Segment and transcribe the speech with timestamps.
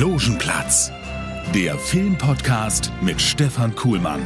[0.00, 0.90] Logenplatz,
[1.54, 4.20] der Filmpodcast mit Stefan Kuhlmann.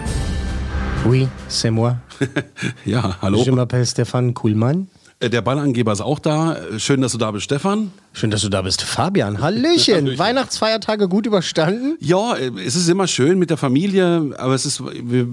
[1.05, 1.97] Oui, c'est moi.
[2.87, 3.43] Ja, hallo.
[3.43, 4.87] Je m'appelle Stefan Kuhlmann.
[5.19, 6.59] Äh, Der Ballangeber ist auch da.
[6.79, 7.91] Schön, dass du da bist, Stefan.
[8.17, 8.81] Schön, dass du da bist.
[8.83, 9.95] Fabian, Hallöchen.
[9.97, 10.19] Hallöchen.
[10.21, 11.97] Weihnachtsfeiertage gut überstanden?
[12.01, 14.81] Ja, äh, es ist immer schön mit der Familie, aber es ist.
[14.85, 15.27] Wir,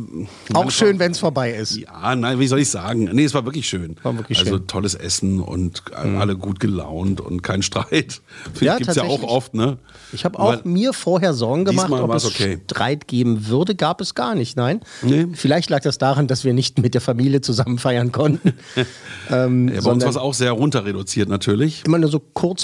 [0.53, 1.77] Auch schön, wenn es vorbei ist.
[1.77, 3.07] Ja, nein, wie soll ich sagen?
[3.13, 3.97] Nee, es war wirklich schön.
[4.01, 4.61] War wirklich also schön.
[4.63, 4.67] Mhm.
[4.67, 8.21] tolles Essen und alle gut gelaunt und kein Streit.
[8.59, 9.77] Ja, Gibt es ja auch oft, ne?
[10.13, 12.59] Ich habe auch Weil- mir vorher Sorgen gemacht, ob es okay.
[12.65, 13.75] Streit geben würde.
[13.75, 14.81] Gab es gar nicht, nein.
[15.01, 15.27] Nee.
[15.33, 18.53] Vielleicht lag das daran, dass wir nicht mit der Familie zusammen feiern konnten.
[19.29, 21.83] ähm, Ja, bei uns war es auch sehr runter reduziert natürlich.
[21.85, 22.19] immer nur so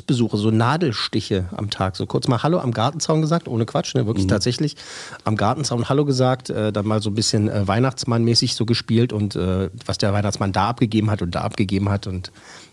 [0.08, 1.98] Kurzbesuche, so Nadelstiche am Tag.
[1.98, 4.08] So kurz mal Hallo am Gartenzaun gesagt, ohne Quatsch, ne, Mhm.
[4.08, 4.76] wirklich tatsächlich.
[5.26, 9.36] Am Gartenzaun Hallo gesagt, äh, dann mal so ein bisschen äh, Weihnachtsmann-mäßig so gespielt und
[9.36, 12.32] äh, was der Weihnachtsmann da abgegeben hat und da abgegeben hat und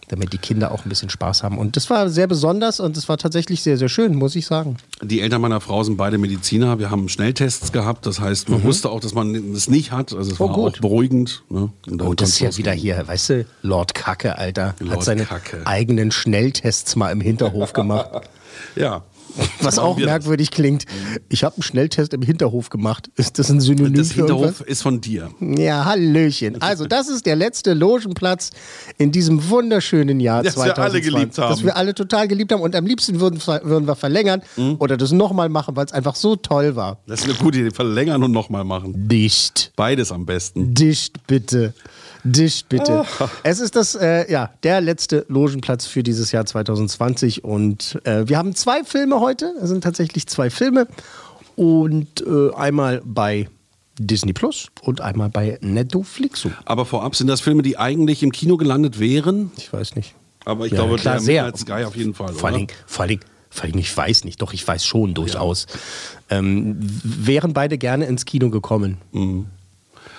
[0.09, 1.59] damit die Kinder auch ein bisschen Spaß haben.
[1.59, 4.77] Und das war sehr besonders und es war tatsächlich sehr, sehr schön, muss ich sagen.
[5.03, 6.79] Die Eltern meiner Frau sind beide Mediziner.
[6.79, 8.07] Wir haben Schnelltests gehabt.
[8.07, 10.13] Das heißt, man wusste auch, dass man es nicht hat.
[10.13, 10.45] Also es Mhm.
[10.45, 10.75] Oh, war gut.
[10.77, 11.43] auch beruhigend.
[11.49, 11.71] Ne?
[11.87, 15.25] Und Und das ist ja wieder hier, weißt du, Lord Kacke, Alter, Lord hat seine
[15.25, 15.63] Kacke.
[15.67, 18.11] eigenen Schnelltests mal im Hinterhof gemacht.
[18.77, 19.03] Ja.
[19.61, 20.13] Was auch wir das.
[20.13, 20.85] merkwürdig klingt.
[21.29, 23.11] Ich habe einen Schnelltest im Hinterhof gemacht.
[23.17, 24.41] Ist das ein Synonym Das für irgendwas?
[24.49, 25.31] Hinterhof ist von dir.
[25.41, 26.61] Ja, Hallöchen.
[26.63, 28.51] Also, das ist der letzte Logenplatz
[28.99, 30.85] in diesem wunderschönen Jahr Das wir 2020.
[30.93, 31.51] alle geliebt haben.
[31.51, 32.61] Das wir alle total geliebt haben.
[32.63, 34.77] Und am liebsten würden, würden wir verlängern Mhm.
[34.79, 36.99] oder das nochmal machen, weil es einfach so toll war.
[37.07, 37.71] Das ist eine gute Idee.
[37.71, 39.09] Verlängern und nochmal machen.
[39.09, 39.73] Dicht.
[39.77, 40.75] Beides am besten.
[40.75, 41.75] Dicht bitte.
[42.25, 43.05] Dicht bitte.
[43.21, 43.27] Oh.
[43.43, 48.39] Es ist das, äh, ja, der letzte Logenplatz für dieses Jahr 2020 und äh, wir
[48.39, 49.53] haben zwei Filme heute.
[49.63, 50.89] Es sind tatsächlich zwei Filme
[51.57, 53.49] und äh, einmal bei
[53.99, 56.49] Disney Plus und einmal bei Netflix.
[56.65, 59.53] Aber vorab sind das Filme, die eigentlich im Kino gelandet wären.
[59.57, 60.15] Ich weiß nicht.
[60.45, 61.45] Aber ich Ja, glaube, klar, der.
[61.45, 62.33] Midnight Sky auf jeden Fall.
[62.33, 62.51] Vor?
[62.51, 63.21] Dingen, vor Dingen,
[63.51, 65.67] vor Dingen, ich weiß nicht, doch, ich weiß schon durchaus.
[66.31, 68.97] Ähm, wären beide gerne ins Kino gekommen.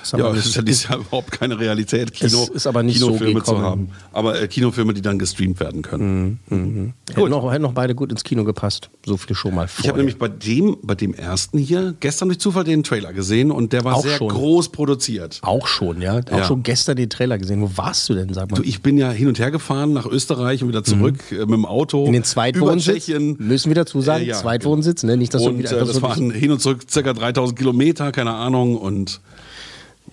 [0.13, 2.99] Ist Ja, nicht- es ist ja dieses Jahr überhaupt keine Realität, Kino, ist aber nicht
[2.99, 3.63] so Kinofilme zu gekommen.
[3.65, 3.89] haben.
[4.13, 6.39] Aber äh, Kinofilme, die dann gestreamt werden können.
[6.49, 8.89] Hätten noch, hätten noch beide gut ins Kino gepasst.
[9.05, 9.89] So viel schon mal Ich vorher.
[9.89, 13.73] habe nämlich bei dem, bei dem ersten hier gestern durch Zufall den Trailer gesehen und
[13.73, 14.29] der war Auch sehr schon.
[14.29, 15.39] groß produziert.
[15.41, 16.19] Auch schon, ja.
[16.31, 16.43] Auch Ja.
[16.45, 17.61] schon gestern den Trailer gesehen.
[17.61, 18.57] Wo warst du denn, sag mal?
[18.57, 21.49] Du, ich bin ja hin und her gefahren nach Österreich und wieder zurück äh, mit
[21.51, 22.01] dem Auto.
[22.01, 22.07] Mhm.
[22.07, 23.07] In den Zweitwohnsitz.
[23.39, 25.17] Müssen wir dazu sagen, Äh, ja, Zweitwohnsitz, ne?
[25.17, 28.11] Nicht, dass du Und wieder äh, das so waren hin und zurück circa 3000 Kilometer,
[28.11, 28.77] keine Ahnung.
[28.77, 29.21] Und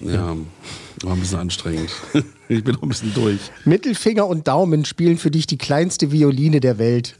[0.00, 0.36] ja,
[1.02, 1.90] war ein bisschen anstrengend.
[2.48, 3.38] ich bin noch ein bisschen durch.
[3.64, 7.16] Mittelfinger und Daumen spielen für dich die kleinste Violine der Welt.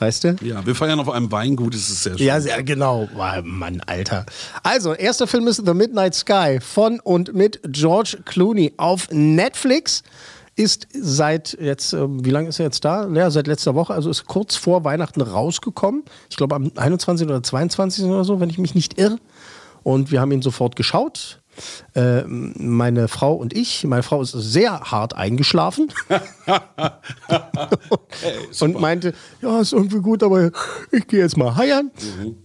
[0.00, 0.36] Weißt du?
[0.42, 2.26] Ja, wir feiern auf einem Weingut, das ist sehr schön.
[2.26, 3.08] Ja, sehr genau.
[3.12, 4.26] Boah, Mann, Alter.
[4.62, 10.02] Also, erster Film ist The Midnight Sky von und mit George Clooney auf Netflix.
[10.54, 13.08] Ist seit jetzt, ähm, wie lange ist er jetzt da?
[13.08, 16.02] Ja, seit letzter Woche, also ist kurz vor Weihnachten rausgekommen.
[16.30, 17.28] Ich glaube am 21.
[17.28, 18.04] oder 22.
[18.04, 19.18] oder so, wenn ich mich nicht irre.
[19.84, 21.40] Und wir haben ihn sofort geschaut.
[21.94, 25.92] Äh, meine Frau und ich, meine Frau ist sehr hart eingeschlafen
[28.60, 30.50] und meinte, ja, ist irgendwie gut, aber
[30.92, 31.90] ich gehe jetzt mal heiern.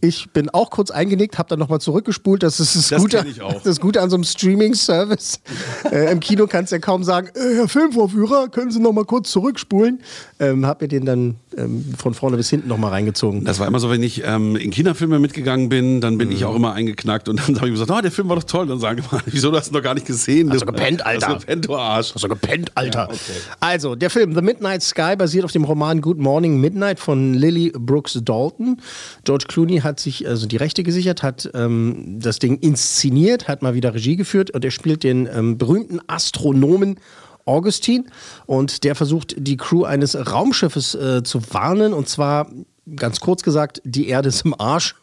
[0.01, 2.43] Ich bin auch kurz eingenickt, habe dann nochmal zurückgespult.
[2.43, 3.25] Das ist das, Das Gute,
[3.63, 5.39] das Gute an so einem Streaming-Service.
[5.91, 9.31] äh, Im Kino kannst du ja kaum sagen, äh, Herr Filmvorführer, können Sie nochmal kurz
[9.31, 10.01] zurückspulen?
[10.39, 13.45] Ähm, hab mir den dann ähm, von vorne bis hinten nochmal reingezogen.
[13.45, 16.35] Das war immer so, wenn ich ähm, in Kinderfilme mitgegangen bin, dann bin Mhm.
[16.35, 18.67] ich auch immer eingeknackt und dann habe ich gesagt, oh, der Film war doch toll.
[18.67, 20.51] Dann sage mal, wieso du hast ihn noch gar nicht gesehen?
[20.51, 21.27] Hast du gepennt, Alter?
[21.27, 22.13] Hast du gepennt, du Arsch.
[22.13, 23.07] Hast du gepennt, Alter.
[23.07, 23.39] Ja, okay.
[23.59, 27.71] Also, der Film The Midnight Sky basiert auf dem Roman Good Morning Midnight von Lily
[27.77, 28.81] Brooks Dalton.
[29.23, 33.73] George Clooney hat sich also die Rechte gesichert, hat ähm, das Ding inszeniert, hat mal
[33.73, 36.99] wieder Regie geführt und er spielt den ähm, berühmten Astronomen
[37.45, 38.05] Augustin
[38.45, 42.47] und der versucht, die Crew eines Raumschiffes äh, zu warnen und zwar,
[42.95, 44.95] ganz kurz gesagt, die Erde ist im Arsch.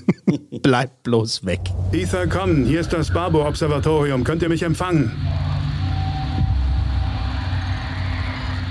[0.62, 1.60] Bleibt bloß weg.
[1.92, 4.24] Ether, komm, hier ist das Barbo-Observatorium.
[4.24, 5.10] Könnt ihr mich empfangen?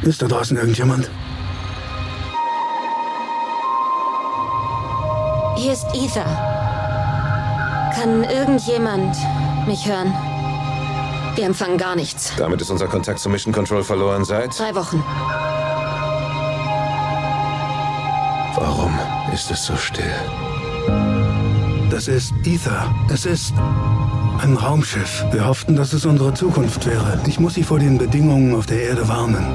[0.03, 1.09] Ist da draußen irgendjemand?
[5.57, 6.25] Hier ist Ether.
[7.93, 9.15] Kann irgendjemand
[9.67, 10.11] mich hören?
[11.35, 12.33] Wir empfangen gar nichts.
[12.37, 14.57] Damit ist unser Kontakt zu Mission Control verloren seit.
[14.57, 15.03] Drei Wochen.
[18.55, 18.97] Warum
[19.33, 20.11] ist es so still?
[21.91, 22.95] Das ist Ether.
[23.13, 23.53] Es ist
[24.41, 25.25] ein Raumschiff.
[25.33, 27.19] Wir hofften, dass es unsere Zukunft wäre.
[27.27, 29.45] Ich muss Sie vor den Bedingungen auf der Erde warnen.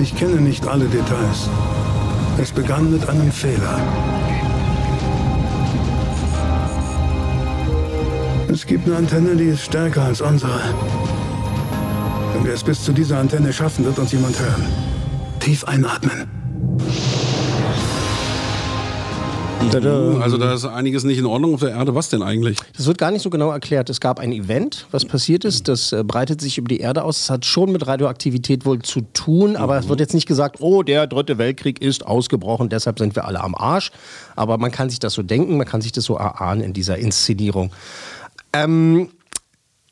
[0.00, 1.48] Ich kenne nicht alle Details.
[2.36, 3.80] Es begann mit einem Fehler.
[8.52, 10.60] Es gibt eine Antenne, die ist stärker als unsere.
[12.34, 14.66] Wenn wir es bis zu dieser Antenne schaffen, wird uns jemand hören.
[15.40, 16.33] Tief einatmen.
[19.72, 21.94] Also da ist einiges nicht in Ordnung auf der Erde.
[21.94, 22.58] Was denn eigentlich?
[22.76, 23.90] Das wird gar nicht so genau erklärt.
[23.90, 25.68] Es gab ein Event, was passiert ist.
[25.68, 27.20] Das äh, breitet sich über die Erde aus.
[27.22, 30.82] Es hat schon mit Radioaktivität wohl zu tun, aber es wird jetzt nicht gesagt, oh,
[30.82, 33.90] der dritte Weltkrieg ist ausgebrochen, deshalb sind wir alle am Arsch.
[34.36, 36.98] Aber man kann sich das so denken, man kann sich das so erahnen in dieser
[36.98, 37.72] Inszenierung.
[38.52, 39.08] Ähm,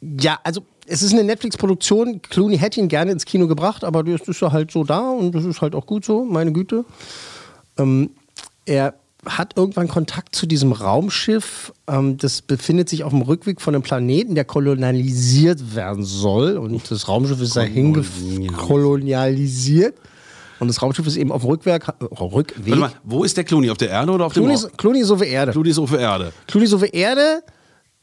[0.01, 2.23] ja, also es ist eine Netflix-Produktion.
[2.23, 5.35] Clooney hätte ihn gerne ins Kino gebracht, aber das ist ja halt so da und
[5.35, 6.85] das ist halt auch gut so, meine Güte.
[7.79, 8.11] Ähm,
[8.65, 8.95] er
[9.27, 11.73] hat irgendwann Kontakt zu diesem Raumschiff.
[11.89, 16.57] Ähm, das befindet sich auf dem Rückweg von einem Planeten, der kolonialisiert werden soll.
[16.57, 18.05] Und das Raumschiff ist dahin
[18.57, 19.97] kolonialisiert.
[20.59, 21.89] Und das Raumschiff ist eben auf dem Rückweg.
[21.89, 22.67] Äh, Rückweg.
[22.67, 23.71] Warte mal, wo ist der Clooney?
[23.71, 25.53] Auf der Erde oder auf Clooney dem ist, Clooney ist auf der Erde.
[25.53, 26.33] Clooney ist auf der Erde.
[26.47, 27.43] Clooney ist auf der Erde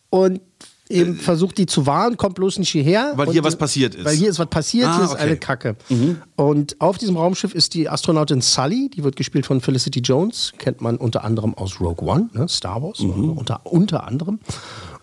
[0.10, 0.42] und
[0.90, 3.14] eben versucht die zu warnen, kommt bloß nicht hierher.
[3.16, 4.06] Weil hier was passiert ist.
[4.06, 5.22] Weil hier ist was passiert, Ah, hier ist okay.
[5.22, 5.76] eine Kacke.
[6.36, 10.82] Und auf diesem Raumschiff ist die Astronautin Sully, die wird gespielt von Felicity Jones, kennt
[10.82, 12.48] man unter anderem aus Rogue One, ne?
[12.48, 14.40] Star Wars, unter, unter anderem.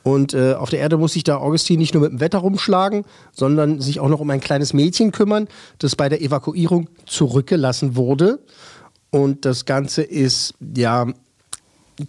[0.03, 3.05] Und äh, auf der Erde muss sich da Augustin nicht nur mit dem Wetter rumschlagen,
[3.33, 5.49] sondern sich auch noch um ein kleines Mädchen kümmern,
[5.79, 8.39] das bei der Evakuierung zurückgelassen wurde.
[9.11, 11.07] Und das Ganze ist ja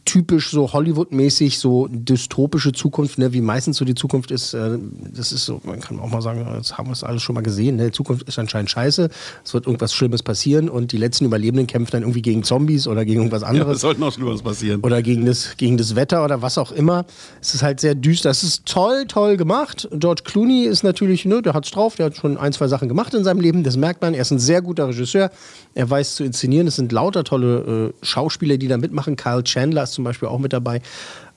[0.06, 4.54] typisch so Hollywood-mäßig, so dystopische Zukunft, ne, wie meistens so die Zukunft ist.
[4.54, 4.78] Äh,
[5.16, 7.42] das ist so, man kann auch mal sagen, jetzt haben wir es alles schon mal
[7.42, 7.78] gesehen.
[7.78, 7.86] Ne?
[7.86, 9.10] Die Zukunft ist anscheinend scheiße,
[9.46, 13.06] es wird irgendwas Schlimmes passieren und die letzten Überlebenden kämpfen dann irgendwie gegen Zombies oder
[13.06, 13.76] gegen irgendwas Ja, anderes.
[13.78, 14.82] es sollte noch Schlimmeres passieren.
[14.82, 17.06] oder gegen das, gegen das Wetter oder was auch immer.
[17.42, 18.30] Es ist halt sehr düster.
[18.30, 19.88] Es ist toll, toll gemacht.
[19.94, 23.14] George Clooney ist natürlich, ne, der hat's drauf, der hat schon ein, zwei Sachen gemacht
[23.14, 24.14] in seinem Leben, das merkt man.
[24.14, 25.32] Er ist ein sehr guter Regisseur.
[25.76, 26.68] Er weiß zu inszenieren.
[26.68, 29.16] Es sind lauter tolle äh, Schauspieler, die da mitmachen.
[29.16, 30.82] Kyle Chandler ist zum Beispiel auch mit dabei.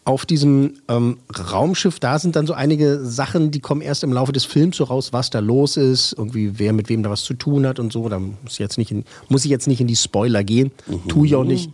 [0.04, 1.18] Auf diesem ähm,
[1.52, 4.84] Raumschiff, da sind dann so einige Sachen, die kommen erst im Laufe des Films so
[4.84, 7.92] raus, was da los ist, irgendwie wer mit wem da was zu tun hat und
[7.92, 8.08] so.
[8.08, 10.72] Da muss ich jetzt nicht in, muss ich jetzt nicht in die Spoiler gehen.
[11.08, 11.70] Tue ich auch nicht.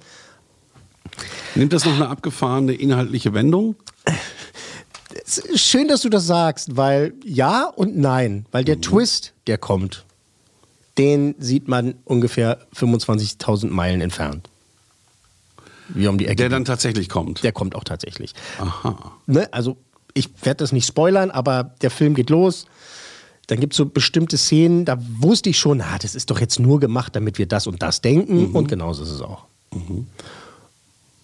[1.54, 3.76] Nimmt das noch eine abgefahrene inhaltliche Wendung?
[5.54, 8.44] Schön, dass du das sagst, weil ja und nein.
[8.50, 8.66] Weil Mhm.
[8.66, 10.04] der Twist, der kommt,
[10.98, 14.50] den sieht man ungefähr 25.000 Meilen entfernt.
[15.88, 16.36] Wie um die Ecke.
[16.36, 17.42] Der dann tatsächlich kommt.
[17.42, 18.32] der kommt auch tatsächlich.
[18.58, 19.12] Aha.
[19.26, 19.52] Ne?
[19.52, 19.76] Also,
[20.14, 22.66] ich werde das nicht spoilern, aber der Film geht los.
[23.46, 26.58] Dann gibt es so bestimmte Szenen, da wusste ich schon, ah, das ist doch jetzt
[26.58, 28.48] nur gemacht, damit wir das und das denken.
[28.48, 28.56] Mhm.
[28.56, 29.44] Und genauso ist es auch.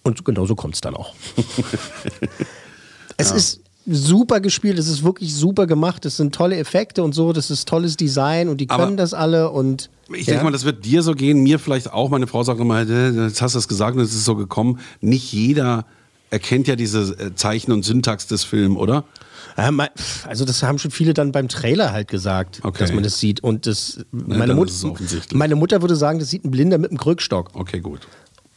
[0.03, 1.13] Und genauso kommt es dann auch.
[3.17, 7.33] es ist super gespielt, es ist wirklich super gemacht, es sind tolle Effekte und so,
[7.33, 10.33] das ist tolles Design und die Aber- können das alle und Ich ja.
[10.33, 12.09] denke mal, das wird dir so gehen, mir vielleicht auch.
[12.09, 14.79] Meine Frau sagt immer, äh, jetzt hast du es gesagt und es ist so gekommen.
[15.01, 15.85] Nicht jeder
[16.29, 19.03] erkennt ja diese äh, Zeichen und Syntax des Films, oder?
[19.71, 19.91] Mei-
[20.27, 22.79] also das haben schon viele dann beim Trailer halt gesagt, Okay.
[22.79, 23.43] dass man das sieht.
[23.43, 24.71] Und das, meine, Mut
[25.31, 27.51] meine Mutter würde sagen, das sieht ein Blinder mit einem Krückstock.
[27.53, 27.99] Okay, gut.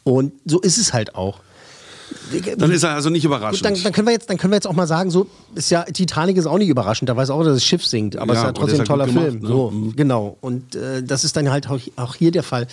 [0.04, 1.40] Und so ist es halt auch.
[2.58, 3.64] Dann ist er also nicht Gut, überraschend.
[3.64, 5.82] dann, dann, können wir jetzt, dann können wir jetzt auch mal sagen, so ist ja
[5.84, 7.08] Titanic ist auch nicht überraschend.
[7.08, 8.78] Da weiß auch, dass das Schiff sinkt, aber Ja, es ist ja trotzdem ein ist
[8.78, 9.26] ja toller gut Film.
[9.40, 9.48] gemacht, ne?
[9.48, 9.96] So, Mhm.
[9.96, 10.36] genau.
[10.40, 12.66] Und äh, das ist dann halt auch, hier der Fall.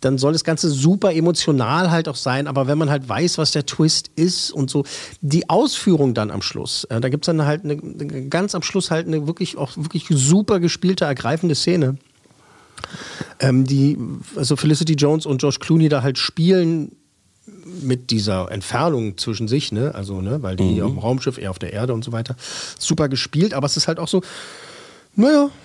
[0.00, 3.50] Dann soll das Ganze super emotional halt auch sein, aber wenn man halt weiß, was
[3.52, 4.84] der Twist ist und so,
[5.20, 8.62] die Ausführung dann am Schluss, äh, da gibt es dann halt eine, eine, ganz am
[8.62, 11.96] Schluss halt eine wirklich auch wirklich super gespielte, ergreifende Szene.
[13.40, 13.98] Ähm, die,
[14.36, 16.92] also Felicity Jones und Josh Clooney da halt spielen
[17.82, 19.94] mit dieser Entfernung zwischen sich, ne?
[19.94, 22.36] Also, ne, weil die auf dem Raumschiff, er auf der Erde und so weiter.
[22.78, 24.22] Super gespielt, aber es ist halt auch so,
[25.14, 25.50] naja.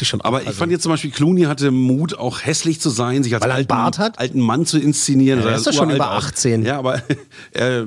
[0.00, 3.22] Ich schon Aber ich fand jetzt zum Beispiel, Clooney hatte Mut, auch hässlich zu sein,
[3.22, 4.18] sich als er alten, Bart hat?
[4.18, 5.40] alten Mann zu inszenieren.
[5.40, 6.24] Ja, er ist doch schon über aus.
[6.24, 6.64] 18.
[6.64, 6.96] Ja, aber
[7.52, 7.84] äh,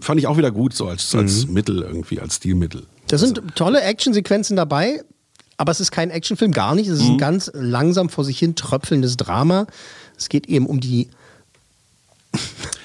[0.00, 1.52] fand ich auch wieder gut, so als, als Mhm.
[1.52, 2.84] Mittel irgendwie, als Stilmittel.
[3.08, 5.02] Da sind tolle Actionsequenzen dabei,
[5.58, 6.88] aber es ist kein Actionfilm, gar nicht.
[6.88, 9.66] Es ist ein ganz langsam vor sich hin tröpfelndes Drama.
[10.16, 11.08] Es geht eben um die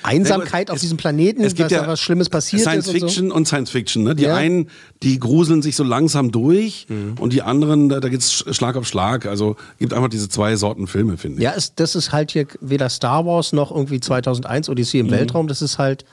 [0.03, 2.87] Einsamkeit Ja, auf es- diesem Planeten, es gibt dass ja da was Schlimmes passiert Science
[2.87, 2.93] ist.
[2.93, 3.07] Und so.
[3.07, 4.03] Fiction und Science Fiction.
[4.03, 4.15] Ne?
[4.15, 4.35] Die Ja.
[4.35, 4.69] einen,
[5.03, 7.15] die gruseln sich so langsam durch Mhm.
[7.19, 9.25] und die anderen, da, da geht es Schlag auf Schlag.
[9.25, 11.43] Also gibt einfach diese zwei Sorten Filme, finde ich.
[11.43, 15.47] Ja, es, das ist halt hier weder Star Wars noch irgendwie 2001 Odyssee im Weltraum.
[15.47, 16.05] Das ist halt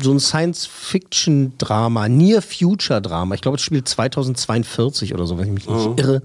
[0.00, 3.34] so ein Science-Fiction-Drama, Near-Future-Drama.
[3.34, 6.22] Ich glaube, es spielt 2042 oder so, wenn ich mich nicht irre.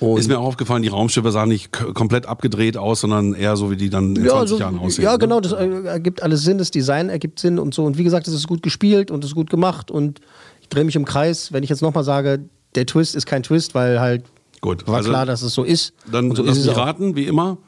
[0.00, 3.70] Und Ist mir auch aufgefallen, die Raumschiffe sahen nicht komplett abgedreht aus, sondern eher so,
[3.70, 5.04] wie die dann in 20 so, Jahren aussehen.
[5.04, 5.18] ja, ne?
[5.18, 7.84] genau, das äh, ergibt alles Sinn, das Design ergibt Sinn und so.
[7.84, 10.20] Und wie gesagt, es ist gut gespielt und es ist gut gemacht und
[10.60, 13.74] ich drehe mich im Kreis, wenn ich jetzt nochmal sage, der Twist ist kein Twist,
[13.74, 14.24] weil halt
[14.60, 15.92] Gut, war also klar, dass es so ist.
[16.10, 17.58] Dann und so lass ist es mich raten, wie immer,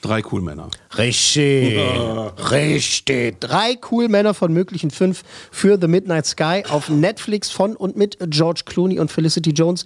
[0.00, 0.68] drei cool Männer.
[0.96, 1.80] Richtig,
[2.50, 3.40] richtig.
[3.40, 8.18] Drei cool Männer von möglichen fünf für The Midnight Sky auf Netflix von und mit
[8.28, 9.84] George Clooney und Felicity Jones.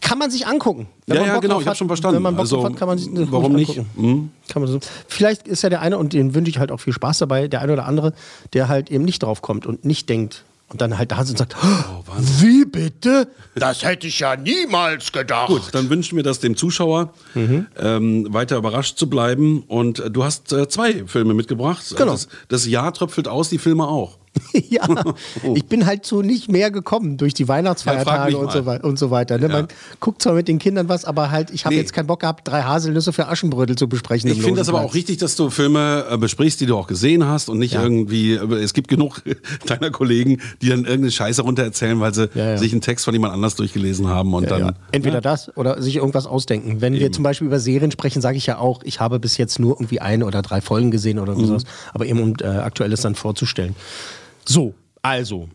[0.00, 0.86] Kann man sich angucken.
[1.06, 1.78] Wenn Ja, ja, Bock genau, ich hab hat.
[1.78, 2.16] schon verstanden.
[2.16, 3.76] Wenn man Bock Also, hat, kann man sich warum nicht?
[3.96, 4.30] Mhm.
[4.48, 4.80] Kann man so.
[5.08, 7.60] Vielleicht ist ja der eine, und den wünsche ich halt auch viel Spaß dabei, der
[7.60, 8.12] eine oder andere,
[8.52, 11.52] der halt eben nicht drauf kommt und nicht denkt und dann halt da sitzt und
[11.52, 12.02] sagt, Oh,
[12.40, 13.28] wie bitte?
[13.54, 15.48] Das hätte ich ja niemals gedacht.
[15.48, 17.66] Gut, dann wünschen wir das dem Zuschauer, Mhm.
[17.78, 19.62] ähm, weiter überrascht zu bleiben.
[19.68, 21.84] Und äh, du hast äh, zwei Filme mitgebracht.
[21.96, 22.12] Genau.
[22.12, 24.18] Das, das Jahr tröpfelt aus, die Filme auch.
[24.68, 24.82] ja,
[25.54, 28.98] ich bin halt so nicht mehr gekommen durch die Ja, Weihnachtsfeiertage mich und, so und
[28.98, 29.38] so weiter.
[29.38, 29.46] Ne?
[29.48, 29.52] Ja.
[29.52, 29.68] Man
[30.00, 31.80] guckt zwar mit den Kindern was, aber halt, ich habe Nee.
[31.80, 34.30] jetzt keinen Bock gehabt, drei Haselnüsse für Aschenbrödel zu besprechen.
[34.30, 37.26] Ich finde das aber auch richtig, dass du Filme äh, besprichst, die du auch gesehen
[37.26, 37.82] hast und nicht Ja.
[37.82, 39.22] irgendwie, äh, es gibt genug
[39.66, 42.56] deiner Kollegen, die dann irgendeine Scheiße runter erzählen, weil sie Ja, ja.
[42.58, 44.60] sich einen Text von jemand anders durchgelesen haben und Ja, dann.
[44.60, 44.72] ja.
[44.92, 46.80] Entweder das oder sich irgendwas ausdenken.
[46.80, 49.58] Wenn wir zum Beispiel über Serien sprechen, sage ich ja auch, ich habe bis jetzt
[49.58, 51.46] nur irgendwie eine oder drei Folgen gesehen oder Mhm.
[51.46, 51.62] sowas.
[51.92, 53.74] Aber eben um äh, Aktuelles dann vorzustellen.
[54.46, 55.48] So, also.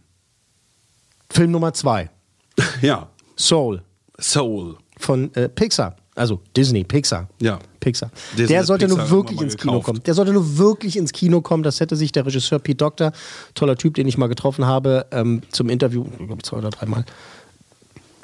[1.32, 2.10] Film Nummer zwei.
[2.82, 3.08] Ja.
[3.38, 3.82] Soul
[4.20, 4.78] Soul.
[4.98, 5.96] von äh, Pixar.
[6.16, 7.30] Also Disney, Pixar.
[7.40, 7.60] Ja.
[7.80, 8.12] Pixar.
[8.34, 10.04] Disney der sollte Pixar nur wirklich ins Kino kommen.
[10.04, 11.64] Der sollte nur wirklich ins Kino kommen.
[11.64, 13.14] Das hätte sich der Regisseur Pete Doctor,
[13.54, 17.06] toller Typ, den ich mal getroffen habe, ähm, zum Interview, ich glaube zwei oder dreimal,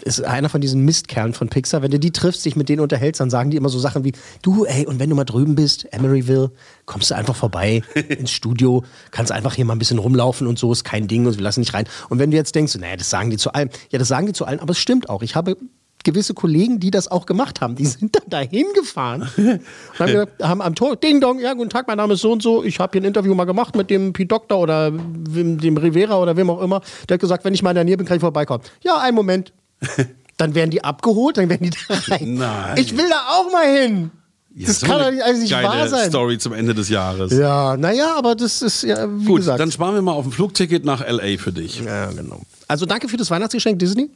[0.05, 1.81] ist einer von diesen Mistkerlen von Pixar.
[1.81, 4.13] Wenn du die triffst, dich mit denen unterhältst, dann sagen die immer so Sachen wie,
[4.43, 6.51] du, ey, und wenn du mal drüben bist, Emeryville,
[6.85, 10.71] kommst du einfach vorbei ins Studio, kannst einfach hier mal ein bisschen rumlaufen und so,
[10.71, 11.85] ist kein Ding und wir lassen dich rein.
[12.09, 13.69] Und wenn du jetzt denkst, naja, das sagen die zu allem.
[13.89, 15.23] Ja, das sagen die zu allen, aber es stimmt auch.
[15.23, 15.57] Ich habe
[16.03, 19.59] gewisse Kollegen, die das auch gemacht haben, die sind dann dahin gefahren und
[19.99, 22.43] haben, gesagt, haben am Tor, Ding Dong, ja, guten Tag, mein Name ist so und
[22.43, 26.19] so, ich habe hier ein Interview mal gemacht mit dem Pete Doctor oder dem Rivera
[26.19, 26.81] oder wem auch immer.
[27.09, 28.63] Der hat gesagt, wenn ich mal in der Nähe bin, kann ich vorbeikommen.
[28.83, 29.51] Ja, einen Moment.
[30.37, 32.33] Dann werden die abgeholt, dann werden die da rein.
[32.33, 32.77] Nein.
[32.77, 34.11] Ich will da auch mal hin.
[34.53, 36.09] Ja, das so kann doch nicht, also nicht wahr sein.
[36.09, 37.31] Story zum Ende des Jahres.
[37.31, 39.59] Ja, naja, aber das ist ja, wie Gut, gesagt.
[39.59, 41.79] dann sparen wir mal auf ein Flugticket nach LA für dich.
[41.81, 42.41] ja, genau.
[42.67, 44.03] Also danke für das Weihnachtsgeschenk, Disney.
[44.03, 44.07] Äh,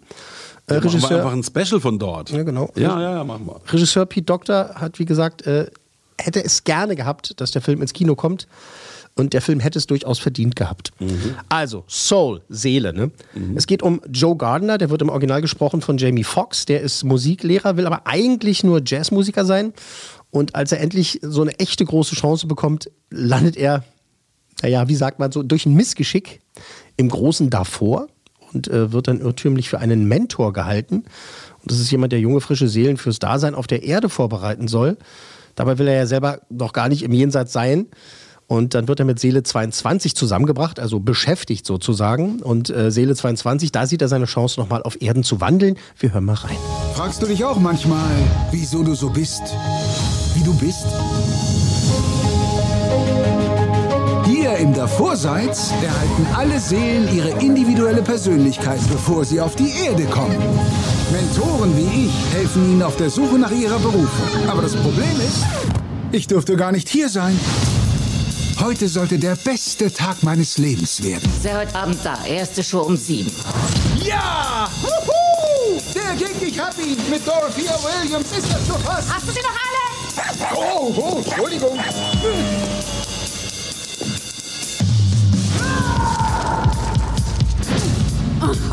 [0.76, 2.30] Machen wir Regisseur, einfach ein Special von dort.
[2.32, 2.70] Ja, genau.
[2.76, 3.62] Ja, ja, ja, machen wir.
[3.72, 5.68] Regisseur Pete Doctor hat, wie gesagt, äh,
[6.18, 8.48] hätte es gerne gehabt, dass der Film ins Kino kommt.
[9.20, 10.94] Und der Film hätte es durchaus verdient gehabt.
[11.50, 12.94] Also, Soul, Seele.
[12.94, 13.12] Ne?
[13.56, 16.66] Es geht um Joe Gardner, der wird im Original gesprochen von Jamie Foxx.
[16.66, 19.74] Der ist Musiklehrer, will aber eigentlich nur Jazzmusiker sein.
[20.32, 23.84] Und als er endlich so eine echte große Chance bekommt, landet er,
[24.62, 26.40] naja, wie sagt man so, durch ein Missgeschick
[26.96, 28.08] im großen Darfur
[28.54, 31.04] und äh, wird dann irrtümlich für einen Mentor gehalten.
[31.62, 34.96] Und das ist jemand, der junge, frische Seelen fürs Dasein auf der Erde vorbereiten soll.
[35.56, 37.88] Dabei will er ja selber noch gar nicht im Jenseits sein.
[38.50, 42.42] Und dann wird er mit Seele 22 zusammengebracht, also beschäftigt sozusagen.
[42.42, 45.78] Und äh, Seele 22, da sieht er seine Chance, nochmal auf Erden zu wandeln.
[46.00, 46.58] Wir hören mal rein.
[46.96, 48.10] Fragst du dich auch manchmal,
[48.50, 49.44] wieso du so bist,
[50.34, 50.88] wie du bist?
[54.26, 60.36] Hier im Davorseits erhalten alle Seelen ihre individuelle Persönlichkeit, bevor sie auf die Erde kommen.
[61.12, 64.50] Mentoren wie ich helfen ihnen auf der Suche nach ihrer Berufung.
[64.50, 65.46] Aber das Problem ist,
[66.12, 67.40] ich dürfte gar nicht hier sein.
[68.60, 71.32] Heute sollte der beste Tag meines Lebens werden.
[71.42, 72.26] Sei heute Abend da.
[72.26, 73.32] Erste Show um sieben.
[74.04, 74.70] Ja!
[74.82, 75.80] Wuhu!
[75.96, 76.98] Der Gig, ich hab ihn!
[77.10, 79.14] Mit Dorothea Williams ist das schon fast!
[79.14, 79.80] Hast du sie noch alle?
[80.56, 81.80] Oh, oh, Entschuldigung!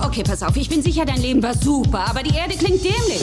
[0.02, 3.23] Okay, pass auf, ich bin sicher, dein Leben war super, aber die Erde klingt dämlich.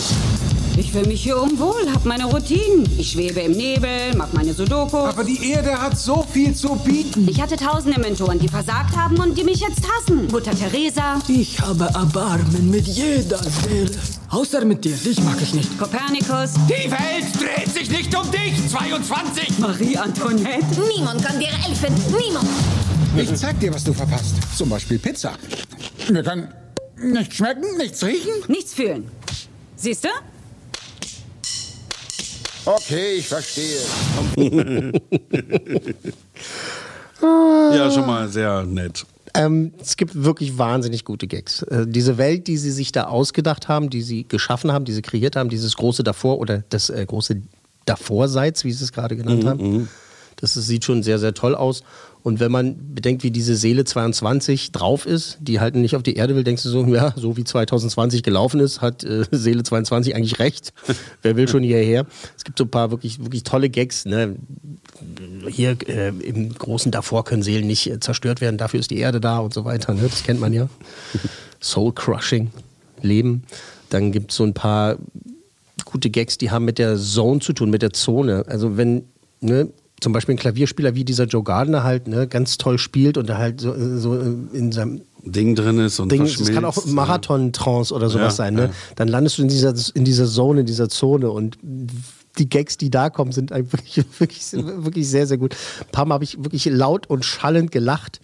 [0.76, 2.88] Ich fühle mich hier unwohl, hab meine Routinen.
[2.98, 4.98] Ich schwebe im Nebel, mach meine Sudoku.
[4.98, 7.28] Aber die Erde hat so viel zu bieten.
[7.30, 10.28] Ich hatte tausende Mentoren, die versagt haben und die mich jetzt hassen.
[10.32, 13.92] Mutter Teresa, Ich habe Erbarmen mit jeder Seele.
[14.30, 15.78] Außer mit dir, dich mag ich nicht.
[15.78, 19.60] Kopernikus, Die Welt dreht sich nicht um dich, 22!
[19.60, 20.66] Marie Antoinette.
[20.96, 21.94] Niemand kann dir helfen.
[22.20, 22.48] Niemand.
[23.16, 24.36] Ich zeig dir, was du verpasst.
[24.58, 25.34] Zum Beispiel Pizza.
[26.10, 26.48] Wir können
[26.98, 28.32] nichts schmecken, nichts riechen.
[28.48, 29.12] Nichts fühlen.
[29.76, 30.10] Siehst du?
[32.66, 33.80] Okay, ich verstehe.
[37.22, 39.06] Ja, schon mal sehr nett.
[39.34, 41.62] Ähm, es gibt wirklich wahnsinnig gute Gags.
[41.64, 45.02] Äh, diese Welt, die sie sich da ausgedacht haben, die sie geschaffen haben, die sie
[45.02, 47.42] kreiert haben, dieses große davor oder das äh, große
[47.86, 49.90] Davorseits, wie sie es gerade genannt haben.
[50.44, 51.84] Das ist, sieht schon sehr, sehr toll aus.
[52.22, 56.16] Und wenn man bedenkt, wie diese Seele 22 drauf ist, die halt nicht auf die
[56.16, 60.14] Erde will, denkst du so, ja, so wie 2020 gelaufen ist, hat äh, Seele 22
[60.14, 60.74] eigentlich recht.
[61.22, 62.06] Wer will schon hierher?
[62.36, 64.04] Es gibt so ein paar wirklich, wirklich tolle Gags.
[64.04, 64.36] Ne?
[65.48, 69.22] Hier äh, im Großen davor können Seelen nicht äh, zerstört werden, dafür ist die Erde
[69.22, 69.94] da und so weiter.
[69.94, 70.02] Ne?
[70.02, 70.68] Das kennt man ja.
[71.62, 72.52] Soul-Crushing,
[73.02, 73.44] Leben.
[73.92, 74.98] Dann gibt es so ein paar
[75.86, 78.44] gute Gags, die haben mit der Zone zu tun, mit der Zone.
[78.48, 79.06] Also wenn,
[79.40, 79.70] ne,
[80.04, 83.38] zum Beispiel ein Klavierspieler wie dieser Joe Gardner halt ne, ganz toll spielt und er
[83.38, 88.10] halt so, so in seinem Ding drin ist und Ding, das kann auch Marathon-Trance oder
[88.10, 88.54] sowas Ja, sein.
[88.54, 88.62] Ne?
[88.64, 88.72] ja.
[88.96, 91.58] Dann landest du in dieser, in dieser Zone, in dieser Zone und
[92.38, 95.56] die Gags, die da kommen, sind einfach wirklich, wirklich, wirklich sehr, sehr gut.
[95.80, 98.20] Ein paar Mal habe ich wirklich laut und schallend gelacht.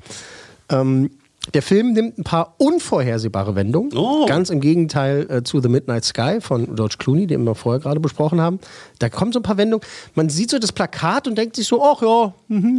[0.69, 1.09] Ähm,
[1.53, 3.91] der Film nimmt ein paar unvorhersehbare Wendungen.
[4.27, 7.99] Ganz im Gegenteil äh, zu The Midnight Sky von George Clooney, den wir vorher gerade
[7.99, 8.59] besprochen haben.
[8.99, 9.85] Da kommen so ein paar Wendungen.
[10.15, 12.33] Man sieht so das Plakat und denkt sich so, ach ja,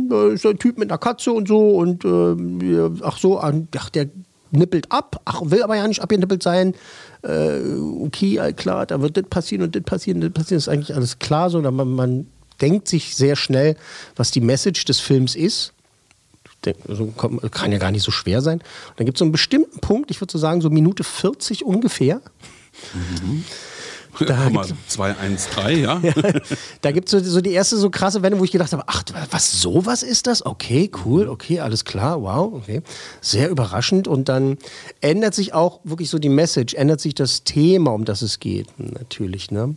[0.09, 4.09] da ist ein Typ mit einer Katze und so und äh, ach so, ach, der
[4.53, 6.75] nippelt ab, ach, will aber ja nicht abgenippelt sein.
[7.23, 7.61] Äh,
[8.01, 11.19] okay, all klar, da wird das passieren und das passieren, das passieren, ist eigentlich alles
[11.19, 11.61] klar so.
[11.61, 12.27] Man, man
[12.61, 13.77] denkt sich sehr schnell,
[14.17, 15.73] was die Message des Films ist.
[16.89, 17.07] Also
[17.51, 18.59] kann ja gar nicht so schwer sein.
[18.59, 21.65] Und dann gibt es so einen bestimmten Punkt, ich würde so sagen, so Minute 40
[21.65, 22.21] ungefähr.
[24.19, 26.03] Da Komma gibt's- 213, ja.
[26.83, 29.05] Da gibt es so, so die erste so krasse Wende, wo ich gedacht habe, ach,
[29.31, 30.45] was, sowas ist das?
[30.45, 32.83] Okay, cool, okay, alles klar, wow, okay.
[33.21, 34.09] Sehr überraschend.
[34.09, 34.59] Und dann
[35.01, 38.67] ändert sich auch wirklich so die Message, ändert sich das Thema, um das es geht,
[38.79, 39.77] natürlich, ne?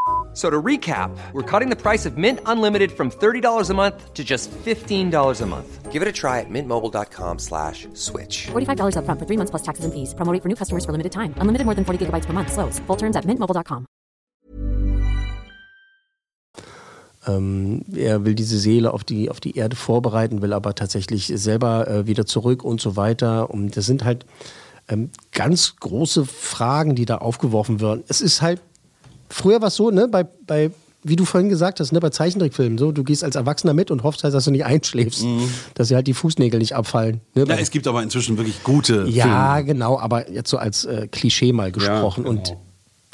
[0.33, 4.23] So to recap, we're cutting the price of Mint Unlimited from $30 a month to
[4.23, 5.91] just $15 a month.
[5.91, 8.47] Give it a try at mintmobile.com slash switch.
[8.53, 10.15] $45 upfront for three months plus taxes and fees.
[10.15, 11.35] Promo rate for new customers for limited time.
[11.35, 12.53] Unlimited more than 40 gigabytes per month.
[12.53, 12.79] Slows.
[12.87, 13.85] Full terms at mintmobile.com.
[17.27, 21.87] Ähm, er will diese Seele auf die, auf die Erde vorbereiten, will aber tatsächlich selber
[21.87, 23.51] äh, wieder zurück und so weiter.
[23.51, 24.25] Und das sind halt
[24.87, 28.03] ähm, ganz große Fragen, die da aufgeworfen werden.
[28.07, 28.61] Es ist halt,
[29.31, 30.71] früher war es so, ne, bei, bei,
[31.03, 34.03] wie du vorhin gesagt hast, ne, bei Zeichentrickfilmen, so, du gehst als Erwachsener mit und
[34.03, 35.25] hoffst halt, dass du nicht einschläfst,
[35.73, 37.21] dass dir halt die Fußnägel nicht abfallen.
[37.33, 37.49] Ne, Mhm.
[37.51, 39.65] Ja, es gibt aber inzwischen wirklich gute ja, Filme.
[39.73, 42.23] genau, aber jetzt so als äh, Klischee mal gesprochen.
[42.25, 42.35] genau.
[42.37, 42.55] Und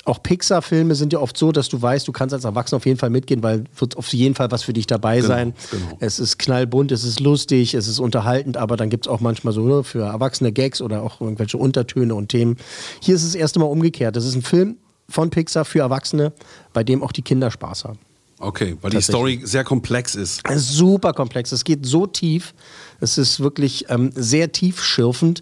[0.05, 2.97] auch Pixar-Filme sind ja oft so, dass du weißt, du kannst als Erwachsener auf jeden
[2.97, 5.53] Fall mitgehen, weil wird auf jeden Fall was für dich dabei Genau, sein.
[5.69, 5.97] genau.
[5.99, 9.53] Es ist knallbunt, es ist lustig, es ist unterhaltend, aber dann gibt es auch manchmal
[9.53, 12.55] so ne, für erwachsene Gags oder auch irgendwelche Untertöne und Themen.
[13.01, 14.15] Hier ist es das erste Mal umgekehrt.
[14.15, 14.77] Das ist ein Film
[15.09, 16.33] von Pixar für Erwachsene,
[16.73, 17.99] bei dem auch die Kinder Spaß haben.
[18.39, 19.01] Okay, weil die.
[19.01, 20.43] Story sehr komplex ist.
[20.55, 21.51] Super komplex.
[21.51, 22.53] Es geht so tief.
[22.99, 25.41] Es ist wirklich ähm, sehr tiefschürfend.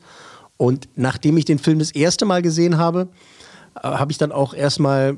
[0.57, 3.09] Und nachdem ich den Film das erste Mal gesehen habe,
[3.75, 5.17] äh, habe ich dann auch erstmal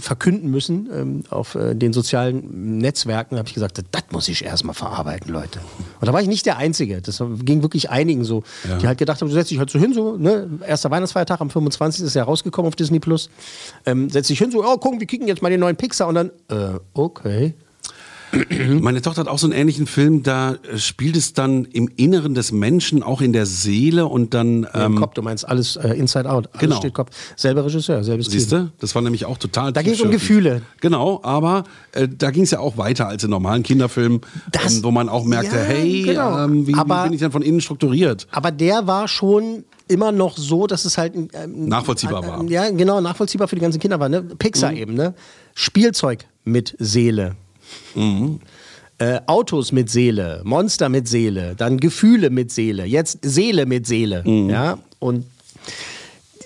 [0.00, 3.38] verkünden müssen ähm, auf äh, den sozialen Netzwerken.
[3.38, 5.60] Habe ich gesagt, das muss ich erstmal verarbeiten, Leute.
[6.00, 7.00] Und da war ich nicht der Einzige.
[7.00, 8.78] Das ging wirklich einigen so, Ja.
[8.78, 10.48] die halt gedacht haben, du setzt dich halt so hin, so, ne?
[10.66, 12.04] erster Weihnachtsfeiertag am 25.
[12.04, 13.30] ist ja rausgekommen auf Disney Plus.
[13.86, 16.14] Ähm, setzt dich hin, so, oh, gucken, wir kicken jetzt mal den neuen Pixar und
[16.16, 17.54] dann, äh, okay.
[18.80, 22.34] Meine Tochter hat auch so einen ähnlichen Film, da äh, spielt es dann im Inneren
[22.34, 24.62] des Menschen, auch in der Seele und dann.
[24.64, 26.48] Ja, Im Ähm, Kopf, du meinst alles äh, Inside Out.
[26.52, 26.76] Alles Genau.
[26.76, 27.10] steht Kopf.
[27.36, 28.70] Selber Regisseur, selbes Siehst du?
[28.78, 29.72] Das war nämlich auch total.
[29.72, 30.44] Da ging's um tiefschürfend.
[30.50, 30.62] Gefühle.
[30.80, 34.20] Genau, aber äh, da ging es ja auch weiter als in normalen Kinderfilmen,
[34.52, 36.44] ähm, wo man auch merkte, Ja, hey, genau.
[36.44, 38.26] ähm, wie, Aber- wie bin ich denn von innen strukturiert?
[38.30, 41.30] Aber der war schon immer noch so, dass es halt ähm,
[41.68, 42.42] Nachvollziehbar war.
[42.50, 44.08] Ja, genau, nachvollziehbar für die ganzen Kinder war.
[44.08, 44.22] Ne?
[44.22, 44.76] Pixar Mhm.
[44.78, 45.14] eben, ne?
[45.54, 47.36] Spielzeug mit Seele.
[47.94, 48.40] Mhm.
[48.98, 54.22] Äh, Autos mit Seele, Monster mit Seele, dann Gefühle mit Seele, jetzt Seele mit Seele.
[54.24, 54.48] Mhm.
[54.48, 55.26] Ja, und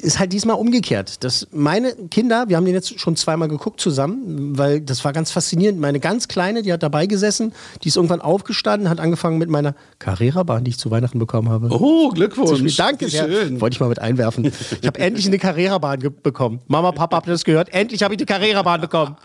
[0.01, 1.23] ist halt diesmal umgekehrt.
[1.25, 5.31] Das, meine Kinder, wir haben den jetzt schon zweimal geguckt zusammen, weil das war ganz
[5.31, 5.79] faszinierend.
[5.81, 9.75] Meine ganz Kleine, die hat dabei gesessen, die ist irgendwann aufgestanden, hat angefangen mit meiner
[9.99, 11.69] Carrera-Bahn, die ich zu Weihnachten bekommen habe.
[11.71, 12.77] Oh, Glückwunsch.
[12.77, 13.27] Danke sehr.
[13.29, 13.61] schön.
[13.61, 14.51] Wollte ich mal mit einwerfen.
[14.81, 16.61] Ich habe endlich eine Carrera-Bahn bekommen.
[16.69, 17.73] Mama, Papa, habt ihr das gehört?
[17.73, 19.17] Endlich habe ich eine Carrera-Bahn bekommen.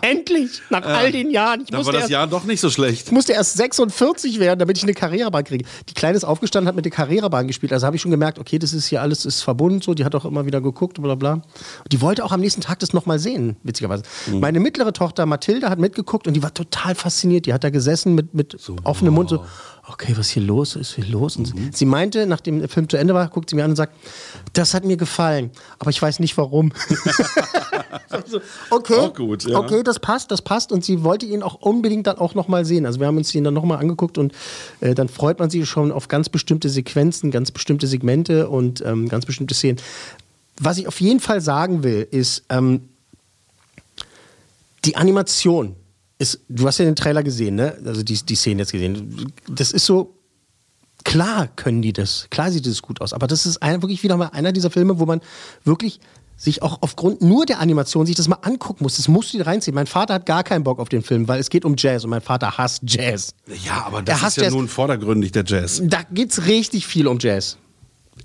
[0.00, 0.62] Endlich!
[0.70, 1.62] Nach all den Jahren.
[1.62, 3.06] Ich Dann war das erst- Jahr doch nicht so schlecht.
[3.06, 5.64] ich musste erst 46 werden, damit ich eine Carrera-Bahn kriege.
[5.88, 7.72] Die Kleine ist aufgestanden, hat mit der Carrera-Bahn gespielt.
[7.72, 9.80] Also habe ich schon gemerkt, okay, das ist hier alles ist verbunden.
[9.82, 11.32] So, die hat auch immer wieder geguckt, bla bla.
[11.34, 11.44] Und
[11.92, 14.02] die wollte auch am nächsten Tag das nochmal sehen, witzigerweise.
[14.26, 14.40] Mhm.
[14.40, 17.46] Meine mittlere Tochter Mathilda hat mitgeguckt und die war total fasziniert.
[17.46, 19.44] Die hat da gesessen mit, mit offenem Mund so.
[19.88, 20.76] Okay, was hier los?
[20.76, 21.36] Ist hier los?
[21.36, 23.94] Und sie meinte, nachdem der Film zu Ende war, guckt sie mir an und sagt,
[24.52, 26.72] das hat mir gefallen, aber ich weiß nicht warum.
[28.10, 29.58] Also, okay, gut, ja.
[29.58, 30.72] okay, das passt, das passt.
[30.72, 32.86] Und sie wollte ihn auch unbedingt dann auch nochmal sehen.
[32.86, 34.32] Also wir haben uns ihn dann nochmal angeguckt und
[34.80, 39.08] äh, dann freut man sich schon auf ganz bestimmte Sequenzen, ganz bestimmte Segmente und ähm,
[39.08, 39.78] ganz bestimmte Szenen.
[40.58, 42.88] Was ich auf jeden Fall sagen will, ist, ähm,
[44.84, 45.76] die Animation
[46.18, 47.76] ist, du hast ja den Trailer gesehen, ne?
[47.84, 49.32] Also die, die Szene jetzt gesehen.
[49.48, 50.14] Das ist so,
[51.04, 54.16] klar können die das, klar sieht es gut aus, aber das ist ein, wirklich wieder
[54.16, 55.20] mal einer dieser Filme, wo man
[55.64, 56.00] wirklich
[56.36, 58.96] sich auch aufgrund nur der Animation sich das mal angucken muss.
[58.96, 59.74] Das musst du dir reinziehen.
[59.74, 62.10] Mein Vater hat gar keinen Bock auf den Film, weil es geht um Jazz und
[62.10, 63.34] mein Vater hasst Jazz.
[63.64, 64.52] Ja, aber Er das ist ja Jazz.
[64.52, 65.82] nun vordergründig der Jazz.
[65.84, 67.58] Da geht's richtig viel um Jazz.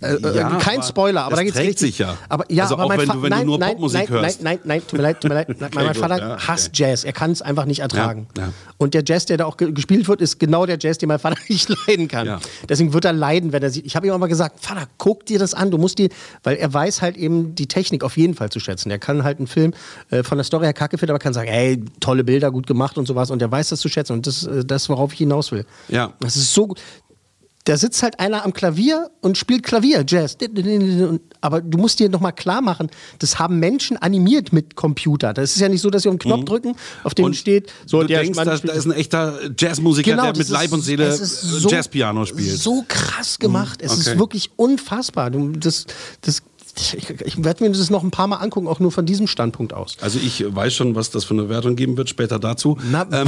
[0.02, 1.90] Äh, äh, Ja, kein aber Spoiler, aber da geht's trägt richtig.
[1.92, 2.18] sich ja.
[2.30, 4.10] Aber ja, Also aber auch mein wenn du- wenn du nein, nur nein, Popmusik nein,
[4.10, 4.42] hörst.
[4.44, 5.48] Nein, nein, nein, tut mir leid, tut mir leid.
[5.62, 6.44] Okay, mein gut, Vater ja, okay.
[6.48, 7.04] hasst Jazz.
[7.04, 8.28] Er kann es einfach nicht ertragen.
[8.38, 8.52] Ja.
[8.78, 11.20] Und der Jazz, der da auch ge gespielt wird, ist genau der Jazz, den mein
[11.20, 12.40] Vater nicht leiden kann.
[12.68, 13.86] Deswegen wird er leiden, wenn er sieht.
[13.86, 15.72] Ich habe ihm aber gesagt, Vater, guck dir das an.
[15.72, 16.10] Du musst dir,
[16.44, 18.90] weil er weiß halt eben die Technik auf jeden Fall zu schätzen.
[18.92, 19.74] Er kann halt einen Film
[20.10, 22.98] äh, von der Story her kacke finden, aber kann sagen, ey, tolle Bilder, gut gemacht
[22.98, 23.32] und sowas.
[23.32, 24.14] Und er weiß das zu schätzen.
[24.14, 25.66] Und das ist äh, das, worauf ich hinaus will.
[25.88, 26.14] Ja.
[26.20, 26.82] Das ist so gut.
[27.66, 30.36] Da sitzt halt einer am Klavier und spielt Klavier, Jazz.
[31.40, 35.34] Aber du musst dir nochmal klar machen, das haben Menschen animiert mit Computer.
[35.34, 37.28] Das ist ja nicht so, dass sie auf einen Knopf drücken, auf dem Mhm.
[37.28, 40.50] Und steht, so du der denkst, da, da ist ein echter Jazzmusiker, Genau, der mit
[40.50, 42.58] Leib ist- und Seele so- Jazzpiano spielt.
[42.60, 43.82] So krass gemacht.
[43.82, 45.32] Es ist wirklich unfassbar.
[45.32, 45.86] Du, das,
[46.20, 46.42] das,
[46.76, 49.74] ich ich werde mir das noch ein paar Mal angucken, auch nur von diesem Standpunkt
[49.74, 49.96] aus.
[50.02, 52.78] Also ich weiß schon, was das für eine Wertung geben wird, später dazu.
[52.92, 53.28] Na- ähm,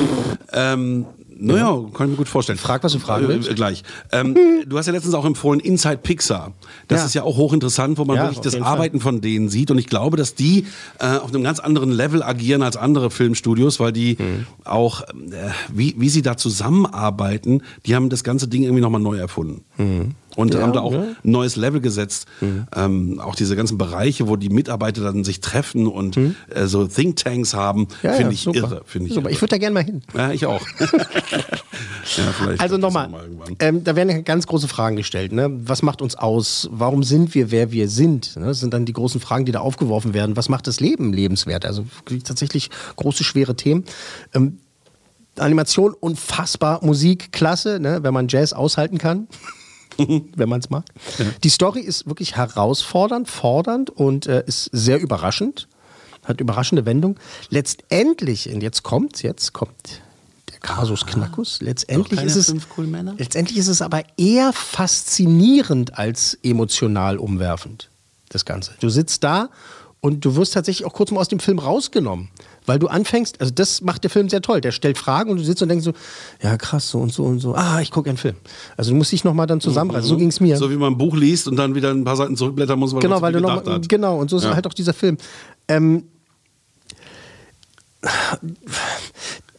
[0.52, 1.06] ähm,
[1.38, 2.58] naja, kann ich mir gut vorstellen.
[2.58, 3.50] Frag, was du fragen willst.
[3.50, 3.84] Äh, gleich.
[4.12, 6.54] Ähm, du hast ja letztens auch empfohlen Inside Pixar.
[6.88, 7.06] Das Ja.
[7.08, 8.74] ist ja auch hochinteressant, wo man Ja, wirklich das jeden Fall.
[8.74, 9.70] Arbeiten von denen sieht.
[9.72, 10.66] Und ich glaube, dass die
[11.00, 14.46] äh, auf einem ganz anderen Level agieren als andere Filmstudios, weil die Mhm.
[14.64, 15.14] auch, äh,
[15.74, 20.16] wie, wie sie da zusammenarbeiten, die haben das ganze Ding irgendwie nochmal neu erfunden.
[20.36, 20.60] Und Mhm.
[20.60, 21.00] Ja, haben da auch ja.
[21.02, 22.28] ein neues Level gesetzt.
[22.76, 27.54] Ähm, auch diese ganzen Bereiche, wo die Mitarbeiter dann sich treffen und äh, so Thinktanks
[27.54, 27.88] haben, Mhm.
[28.04, 28.58] Ja, finde ja, ich super.
[28.60, 28.82] irre.
[28.86, 29.26] Finde ich super.
[29.28, 29.34] irre.
[29.34, 30.02] Ich würde da gerne mal hin.
[30.14, 30.62] ja, ich auch.
[30.80, 33.10] ja, vielleicht Also nochmal,
[33.60, 35.32] ähm, da werden ganz große Fragen gestellt.
[35.32, 35.50] Ne?
[35.66, 36.70] Was macht uns aus?
[36.72, 38.36] Warum sind wir, wer wir sind?
[38.38, 38.48] Ne?
[38.48, 40.36] Das sind dann die großen Fragen, die da aufgeworfen werden.
[40.36, 41.66] Was macht das Leben lebenswert?
[41.66, 41.86] Also
[42.24, 43.86] tatsächlich große, schwere Themen.
[44.34, 44.60] Ähm,
[45.38, 48.00] Animation unfassbar, Musik klasse, ne?
[48.04, 49.28] wenn man Jazz aushalten kann.
[50.36, 50.86] wenn man es mag.
[51.44, 55.68] Die Story ist wirklich herausfordernd, fordernd und äh, ist sehr überraschend.
[56.24, 57.18] Hat überraschende Wendung.
[57.50, 60.02] Letztendlich, und jetzt kommt's, jetzt kommt
[60.52, 61.62] der Kasus Knackus.
[61.62, 62.54] Letztendlich ist es
[63.18, 67.90] letztendlich ist es aber eher faszinierend als emotional umwerfend.
[68.30, 68.74] Das Ganze.
[68.80, 69.50] Du sitzt da
[70.02, 72.30] und du wirst tatsächlich auch kurz mal aus dem Film rausgenommen.
[72.66, 74.60] Weil du anfängst, also das macht der Film sehr toll.
[74.62, 75.94] Der stellt Fragen und du sitzt und denkst so,
[76.42, 77.54] ja krass, so und so und so.
[77.56, 78.36] Ah, ich gucke einen Film.
[78.76, 80.08] Also du musst dich nochmal dann zusammenreißen.
[80.10, 80.58] So ging es mir.
[80.58, 83.02] So wie man ein Buch liest und dann wieder ein paar Seiten zurückblättern muss, weil
[83.02, 83.88] genau, weil du noch, hat.
[83.90, 84.56] genau, und so ist Ja.
[84.56, 85.18] halt auch dieser Film.
[85.68, 86.06] Ähm,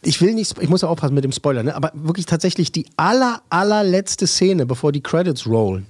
[0.01, 1.75] ich will nicht, ich muss ja aufpassen mit dem Spoiler, ne?
[1.75, 5.85] aber wirklich tatsächlich die aller, allerletzte Szene, bevor die Credits rollen,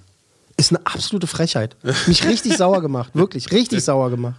[0.56, 1.76] ist eine absolute Frechheit.
[2.08, 4.36] Mich richtig sauer gemacht, wirklich, richtig sauer gemacht.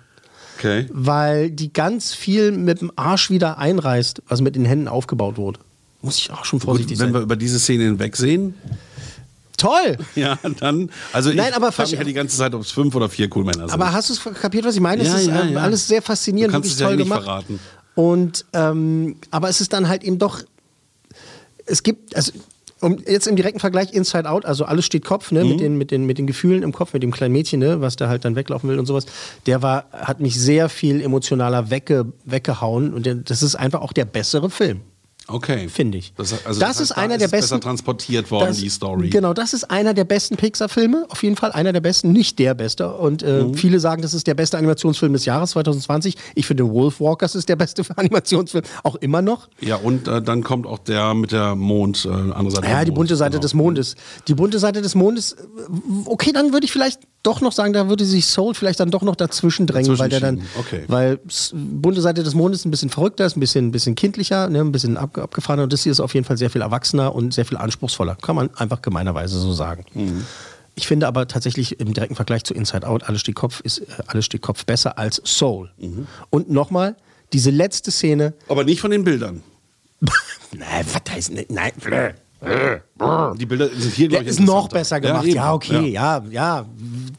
[0.58, 0.86] Okay.
[0.90, 5.60] Weil die ganz viel mit dem Arsch wieder einreißt, was mit den Händen aufgebaut wurde.
[6.02, 7.20] Muss ich auch schon vorsichtig Gut, wenn sein.
[7.20, 8.54] wir über diese Szene hinwegsehen,
[9.58, 9.98] Toll!
[10.14, 10.88] ja, dann.
[11.12, 13.28] Also Nein, ich aber frage mich ja die ganze Zeit, ob es fünf oder vier
[13.34, 13.72] cool Männer sind.
[13.72, 15.02] Aber hast du es kapiert, was ich meine?
[15.02, 15.60] Ja, es ist ja, ähm, ja.
[15.60, 17.24] alles sehr faszinierend, Du kannst wirklich es ja toll nicht gemacht.
[17.24, 17.60] verraten.
[17.96, 20.42] Und ähm, aber es ist dann halt eben doch.
[21.66, 22.32] Es gibt, also
[22.80, 25.50] um, jetzt im direkten Vergleich Inside Out, also alles steht Kopf, ne, Mhm.
[25.50, 27.96] mit, den, mit, den, mit den Gefühlen im Kopf, mit dem kleinen Mädchen, ne, was
[27.96, 29.06] da halt dann weglaufen will und sowas,
[29.46, 33.92] der war, hat mich sehr viel emotionaler wegge, weggehauen und der, das ist einfach auch
[33.92, 34.80] der bessere Film.
[35.30, 35.68] Okay.
[35.68, 36.14] Finde ich.
[36.16, 38.68] Das, also Das ist da einer ist der es besten- besser transportiert worden, Das- die
[38.70, 39.10] Story.
[39.10, 42.54] Genau, das ist einer der besten Pixar-Filme, auf jeden Fall einer der besten, nicht der
[42.54, 42.92] beste.
[42.94, 43.54] Und äh, Mhm.
[43.54, 46.16] viele sagen, das ist der beste Animationsfilm des Jahres 2020.
[46.34, 49.48] Ich finde, Wolfwalkers ist der beste Animationsfilm, auch immer noch.
[49.60, 52.68] Ja, und äh, dann kommt auch der mit der Mond, äh, andere Seite.
[52.68, 53.42] Ja, die bunte Seite genau.
[53.42, 53.94] des Mondes.
[54.28, 55.36] Die bunte Seite des Mondes, äh,
[56.06, 59.02] okay, dann würde ich vielleicht doch noch sagen, da würde sich Soul vielleicht dann doch
[59.02, 60.84] noch dazwischen drängen, weil der dann, Dazwischen okay.
[60.86, 61.18] weil
[61.52, 64.70] bunte Seite des Mondes ein bisschen verrückter ist, ein bisschen, ein bisschen kindlicher, ne, ein
[64.72, 67.44] bisschen ab, abgefahrener und das hier ist auf jeden Fall sehr viel erwachsener und sehr
[67.44, 68.16] viel anspruchsvoller.
[68.16, 69.84] Kann man einfach gemeinerweise so sagen.
[69.94, 70.24] Mhm.
[70.74, 73.84] Ich finde aber tatsächlich im direkten Vergleich zu Inside Out, alles steht Kopf, ist äh,
[74.06, 75.70] alles steht Kopf besser als Soul.
[75.78, 76.06] Mhm.
[76.30, 76.96] Und nochmal,
[77.32, 79.42] diese letzte Szene, Aber nicht von den Bildern.
[80.56, 81.72] nein, was heißt, nein,
[83.36, 85.24] Die Bilder sind hier, glaube ich, ist noch besser gemacht.
[85.24, 85.34] eben.
[85.34, 86.22] Ja, okay, ja.
[86.30, 86.66] ja,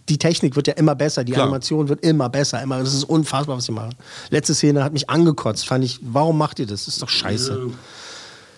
[0.09, 1.45] Die Technik wird ja immer besser, die Klar.
[1.45, 2.61] Animation wird immer besser.
[2.61, 3.93] Immer, das ist unfassbar, was sie machen.
[4.31, 5.67] Letzte Szene hat mich angekotzt.
[5.67, 6.85] Fand ich, warum macht ihr das?
[6.85, 7.69] Das ist doch scheiße.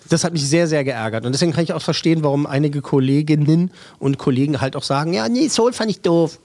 [0.09, 1.25] Das hat mich sehr, sehr geärgert.
[1.25, 5.29] Und deswegen kann ich auch verstehen, warum einige Kolleginnen und Kollegen halt auch sagen, ja,
[5.29, 6.39] nee, Soul fand ich doof.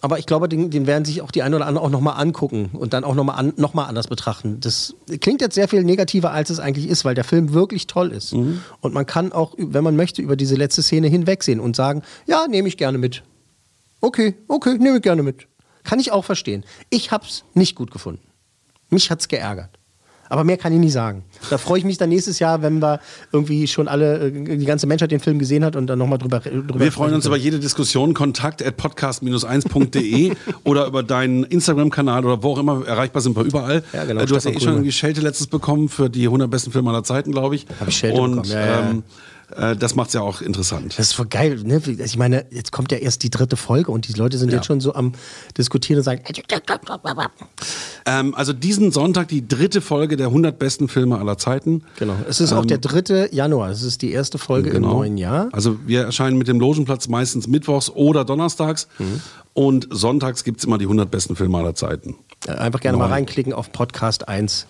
[0.00, 2.70] Aber ich glaube, den, den werden sich auch die einen oder anderen auch nochmal angucken
[2.72, 4.58] und dann auch nochmal an, noch mal anders betrachten.
[4.60, 8.12] Das klingt jetzt sehr viel negativer, als es eigentlich ist, weil der Film wirklich toll
[8.12, 8.34] ist.
[8.34, 8.60] Mhm.
[8.80, 12.46] Und man kann auch, wenn man möchte, über diese letzte Szene hinwegsehen und sagen, ja,
[12.46, 13.22] nehme ich gerne mit.
[14.00, 15.46] Okay, okay, nehme ich gerne mit.
[15.84, 16.64] Kann ich auch verstehen.
[16.90, 18.22] Ich habe es nicht gut gefunden.
[18.90, 19.78] Mich hat es geärgert.
[20.28, 21.24] Aber mehr kann ich nicht sagen.
[21.50, 23.00] Da freue ich mich dann nächstes Jahr, wenn wir
[23.32, 26.40] irgendwie schon alle, äh, die ganze Menschheit den Film gesehen hat und dann nochmal drüber,
[26.40, 28.12] drüber Wir freuen uns über jede Diskussion.
[28.14, 33.84] Kontakt at podcast-1.de oder über deinen Instagram-Kanal oder wo auch immer erreichbar sind wir überall.
[33.92, 36.24] Ja, genau, Äh, du hast ja Stefan eh schon irgendwie Schelte letztes bekommen für die
[36.24, 37.66] 100 besten Filme aller Zeiten, glaube ich.
[37.78, 38.90] Hab ich Schelte Und bekommen, ja, ja.
[38.90, 39.02] Ähm,
[39.54, 40.94] äh, das macht es ja auch interessant.
[40.98, 41.60] Das ist voll geil.
[41.64, 41.80] Ne?
[42.04, 44.56] Ich meine, jetzt kommt ja erst die dritte Folge und die Leute sind Ja.
[44.56, 45.12] jetzt schon so am
[45.56, 46.22] Diskutieren und sagen,
[48.06, 51.82] Ähm, also diesen Sonntag die dritte Folge der 100 besten Filme aller Zeiten.
[51.98, 52.14] Genau.
[52.28, 53.28] Es ist auch Ähm, der 3.
[53.32, 53.70] Januar.
[53.70, 55.48] Es ist die erste Folge im neuen Jahr.
[55.52, 58.88] Also wir erscheinen mit dem Logenplatz meistens mittwochs oder donnerstags.
[58.98, 59.20] Mhm.
[59.54, 62.16] Und sonntags gibt es immer die 100 besten Filme aller Zeiten.
[62.46, 63.14] Äh, Einfach gerne mal Neu.
[63.14, 64.66] reinklicken auf Podcast 1.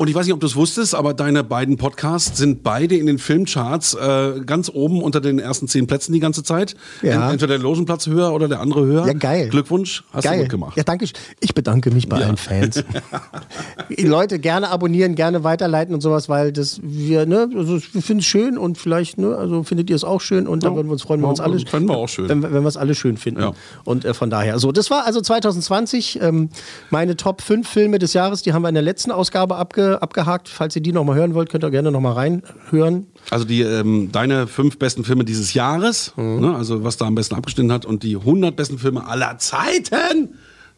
[0.00, 3.04] Und ich weiß nicht, ob du es wusstest, aber deine beiden Podcasts sind beide in
[3.04, 6.74] den Filmcharts äh, ganz oben unter den ersten zehn Plätzen die ganze Zeit.
[7.02, 7.24] Ja.
[7.24, 9.06] Ent- Entweder der Logenplatz höher oder der andere höher.
[9.06, 9.50] Ja, geil.
[9.50, 10.40] Glückwunsch, hast du Geil.
[10.40, 10.74] gut gemacht.
[10.78, 11.04] Ja, danke.
[11.40, 12.82] Ich bedanke mich bei allen Fans.
[13.98, 18.24] Leute gerne abonnieren, gerne weiterleiten und sowas, weil das wir, ne, also wir finden es
[18.24, 20.76] schön und vielleicht, ne, also findet ihr es auch schön und dann Ja.
[20.76, 22.26] würden wir uns freuen, wenn wir uns Ja, alle, fänden wir auch schön.
[22.26, 23.42] wenn, wir- wenn wir es alle schön finden.
[23.42, 23.52] Ja.
[23.84, 26.48] Und äh, von daher, so, das war also 2020 ähm,
[26.88, 30.48] meine Top 5 Filme des Jahres, die haben wir in der letzten Ausgabe abge, abgehakt.
[30.48, 33.06] Falls ihr die nochmal hören wollt, könnt ihr gerne nochmal reinhören.
[33.30, 36.40] Also die, ähm, deine fünf besten Filme dieses Jahres, Mhm.
[36.40, 40.30] ne, also was da am besten abgestimmt hat und die 100 besten Filme aller Zeiten,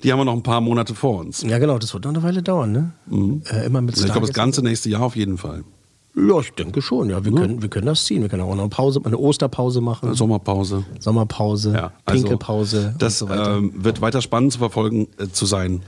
[0.03, 1.43] die haben wir noch ein paar Monate vor uns.
[1.43, 3.43] Ja, genau, das wird noch eine Weile dauern, ne?
[3.53, 5.63] Äh, immer mit Also ich glaube, das ganze nächste Jahr auf jeden Fall.
[6.15, 7.09] Ja, ich denke schon.
[7.09, 8.21] Ja, wir, können, wir können das ziehen.
[8.21, 10.13] Wir können auch noch eine Pause, eine Osterpause machen.
[10.15, 10.85] Sommerpause.
[11.01, 13.57] Sommerpause, Ja, also Pinkelpause Das so weiter.
[13.57, 15.81] ähm, wird weiter spannend zu verfolgen äh, zu sein.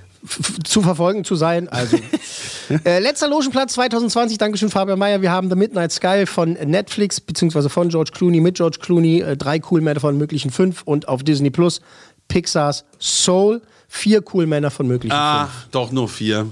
[0.64, 1.68] Zu verfolgen zu sein.
[1.68, 1.98] Also
[2.84, 4.38] äh, letzter Logenplatz 2020.
[4.38, 5.20] Dankeschön, Fabian Mayer.
[5.20, 9.20] Wir haben The Midnight Sky von Netflix beziehungsweise von George Clooney mit George Clooney.
[9.20, 11.80] Äh, drei Coolmänner von möglichen fünf und auf Disney Plus
[12.28, 13.60] Pixars Soul.
[13.86, 15.68] Vier Coolmänner von möglichen Ah, fünf.
[15.72, 16.46] doch nur vier.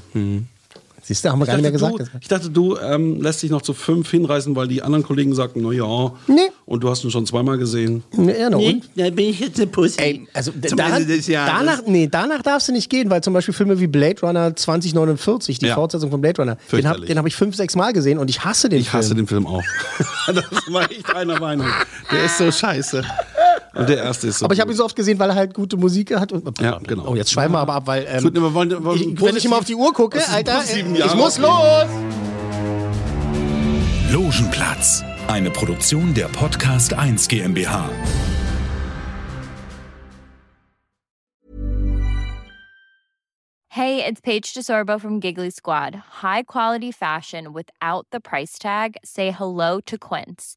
[1.04, 2.14] Siehst du, haben wir Ich gar nicht mehr dachte, gesagt.
[2.14, 5.34] du, ich dachte, du ähm, lässt dich noch zu fünf hinreißen, weil die anderen Kollegen
[5.34, 6.12] sagten, na ja.
[6.28, 6.48] Nee.
[6.64, 8.04] Und du hast ihn schon zweimal gesehen.
[8.16, 8.88] Ja, na und?
[8.94, 10.00] da bin ich jetzt eine Pussy.
[10.00, 11.26] Ey, also Jahres.
[11.26, 15.58] danach, nee, danach darfst du nicht gehen, weil zum Beispiel Filme wie Blade Runner 2049,
[15.58, 15.74] die Ja.
[15.74, 18.68] Fortsetzung von Blade Runner, den habe hab ich fünf, sechs Mal gesehen und ich hasse
[18.68, 18.98] den Ich Film.
[19.02, 19.62] hasse den Film auch.
[20.28, 21.66] das war echt einer Meinung.
[22.12, 23.02] Der ist so scheiße.
[23.74, 24.44] Und der erste ist so.
[24.44, 26.30] aber ich habe ihn so oft gesehen, weil er halt gute Musik hat.
[26.32, 27.08] Und, Ja, genau.
[27.08, 29.36] Oh, jetzt schweifen wir aber ab, weil ähm, Gut, wir wollen- wir wollen ich, wenn
[29.36, 30.62] ich immer auf die Uhr gucke, Das ist ein Alter,
[31.06, 31.52] ich muss los.
[34.10, 37.88] Logenplatz, eine Produktion der Podcast 1 GmbH.
[43.68, 45.94] Hey, it's Paige DeSorbo from Giggly Squad.
[46.22, 48.96] High quality fashion without the price tag.
[49.02, 50.56] Say hello to Quince.